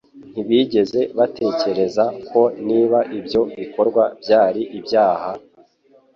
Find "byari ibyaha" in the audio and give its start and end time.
4.21-5.29